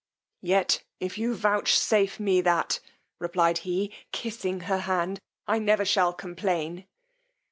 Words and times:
Yet 0.41 0.81
if 0.99 1.19
you 1.19 1.35
vouchsafe 1.35 2.19
me 2.19 2.41
that, 2.41 2.79
replied 3.19 3.59
he, 3.59 3.93
kissing 4.11 4.61
her 4.61 4.79
hard, 4.79 5.19
I 5.47 5.59
never 5.59 5.85
shall 5.85 6.11
complain. 6.11 6.87